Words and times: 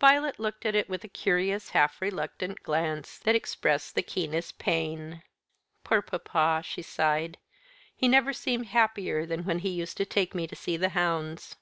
Violet 0.00 0.40
looked 0.40 0.64
at 0.64 0.74
it 0.74 0.88
with 0.88 1.04
a 1.04 1.06
curious 1.06 1.68
half 1.68 2.00
reluctant 2.00 2.62
glance 2.62 3.18
that 3.18 3.34
expressed 3.34 3.94
the 3.94 4.00
keenest 4.00 4.58
pain. 4.58 5.22
"Poor 5.84 6.00
papa," 6.00 6.62
she 6.64 6.80
sighed. 6.80 7.36
"He 7.94 8.08
never 8.08 8.32
seemed 8.32 8.68
happier 8.68 9.26
than 9.26 9.44
when 9.44 9.58
he 9.58 9.68
used 9.68 9.98
to 9.98 10.06
take 10.06 10.34
me 10.34 10.46
to 10.46 10.56
see 10.56 10.78
the 10.78 10.88
hounds." 10.96 11.56